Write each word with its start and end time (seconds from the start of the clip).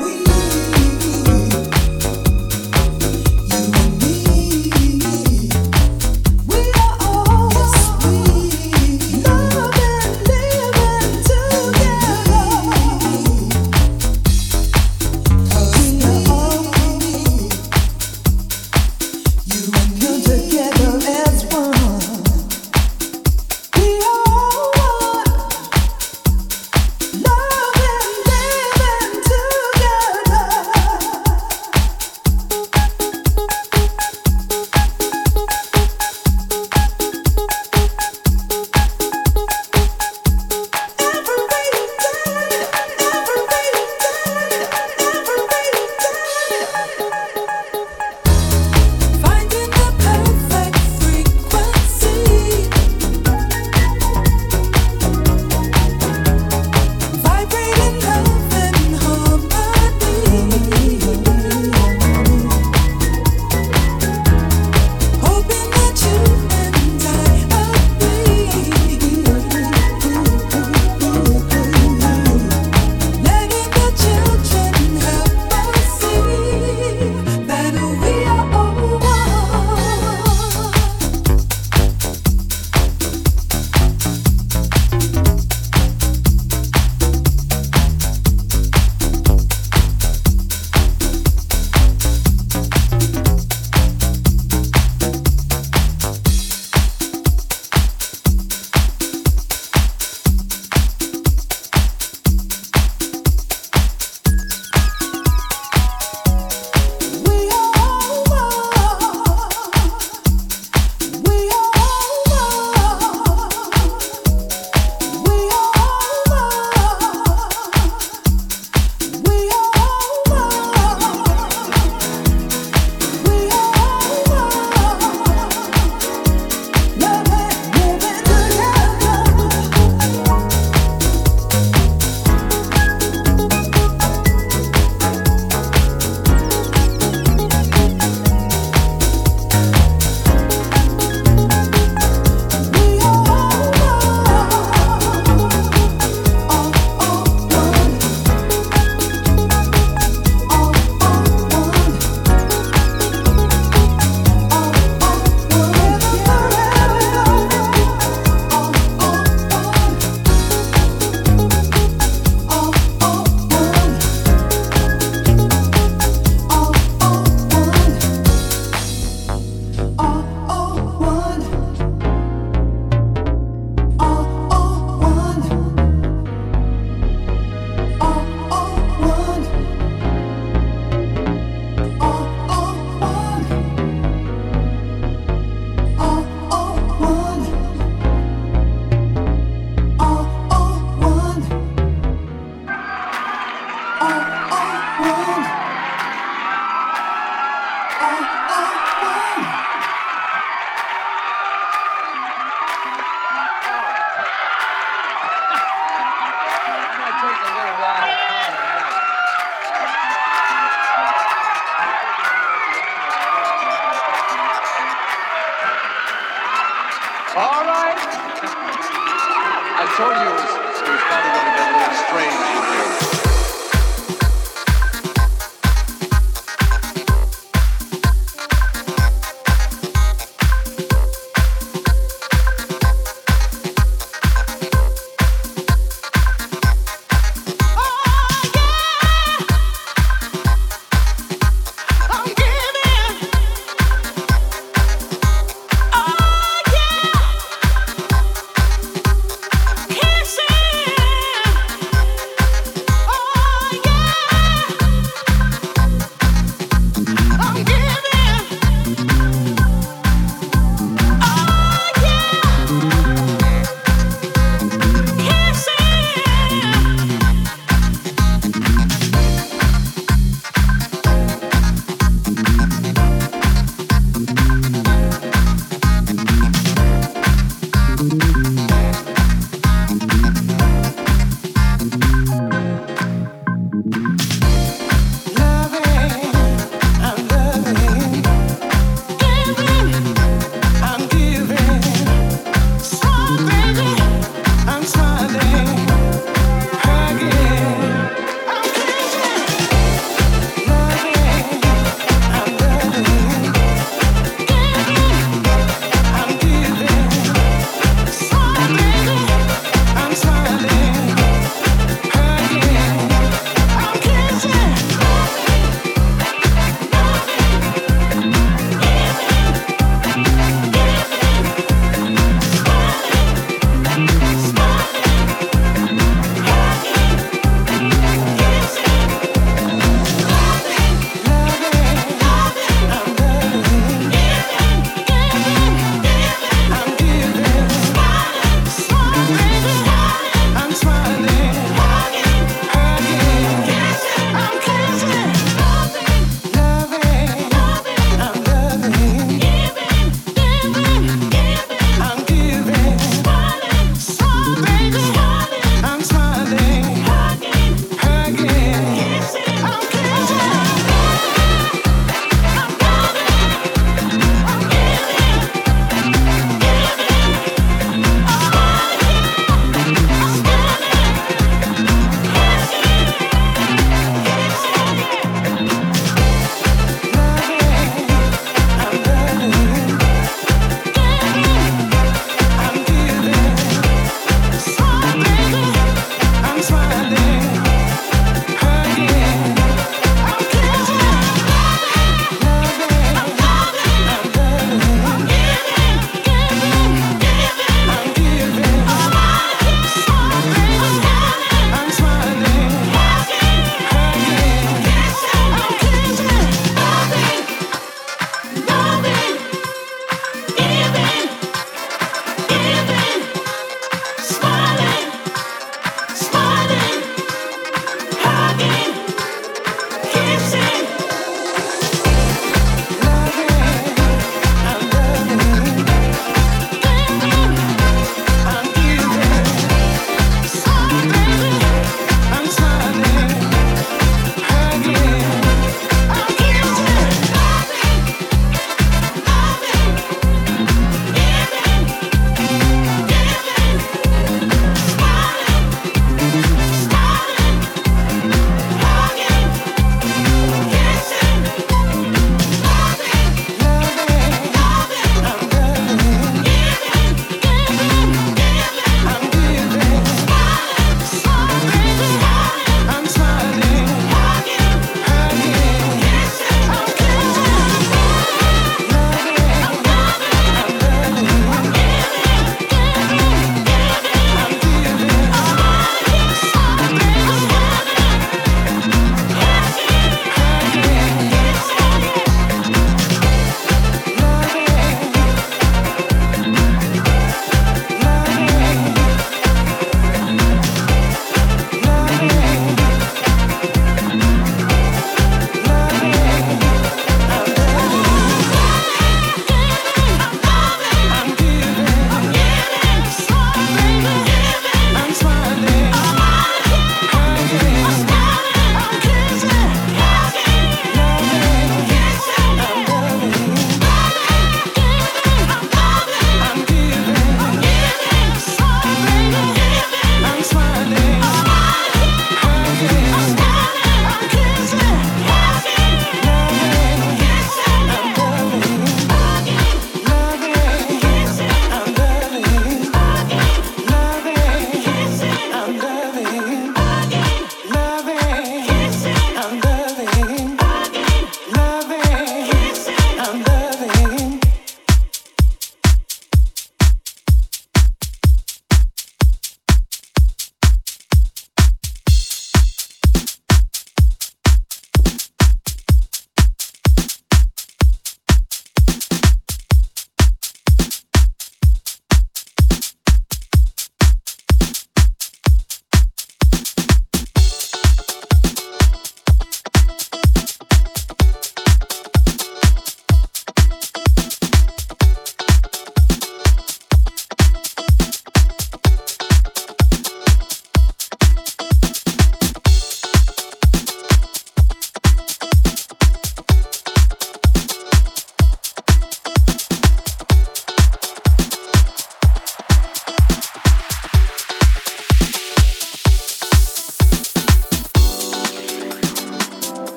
we 0.00 0.29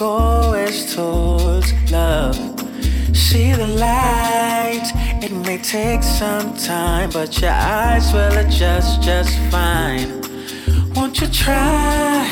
goes 0.00 0.94
towards 0.94 1.74
love. 1.92 2.34
See 3.14 3.52
the 3.52 3.66
light, 3.66 4.90
it 5.22 5.30
may 5.30 5.58
take 5.58 6.02
some 6.02 6.56
time, 6.56 7.10
but 7.10 7.38
your 7.38 7.50
eyes 7.50 8.10
will 8.14 8.34
adjust 8.38 9.02
just 9.02 9.38
fine. 9.50 10.08
Won't 10.94 11.20
you 11.20 11.26
try? 11.26 12.26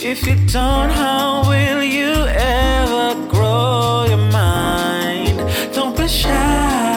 If 0.00 0.26
you 0.26 0.34
don't, 0.48 0.90
how 0.90 1.48
will 1.48 1.84
you 1.84 2.14
ever 2.26 3.28
grow 3.28 4.06
your 4.08 4.24
mind? 4.32 5.38
Don't 5.72 5.96
be 5.96 6.08
shy. 6.08 6.93